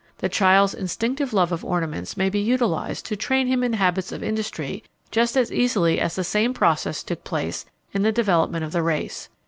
The 0.17 0.29
child's 0.29 0.73
instinctive 0.73 1.31
love 1.31 1.51
of 1.51 1.63
ornaments 1.63 2.17
may 2.17 2.27
be 2.31 2.39
utilized 2.39 3.05
to 3.05 3.15
train 3.15 3.45
him 3.45 3.63
in 3.63 3.73
habits 3.73 4.11
of 4.11 4.23
industry 4.23 4.83
just 5.11 5.37
as 5.37 5.51
easily 5.51 5.99
as 5.99 6.15
the 6.15 6.23
same 6.23 6.55
process 6.55 7.03
took 7.03 7.23
place 7.23 7.65
in 7.93 8.01
the 8.01 8.11
development 8.11 8.65
of 8.65 8.71
the 8.71 8.81
race. 8.81 9.29